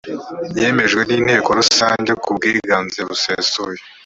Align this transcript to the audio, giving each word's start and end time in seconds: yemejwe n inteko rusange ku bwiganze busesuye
yemejwe 0.61 1.01
n 1.07 1.11
inteko 1.17 1.49
rusange 1.59 2.11
ku 2.23 2.29
bwiganze 2.37 2.99
busesuye 3.07 3.81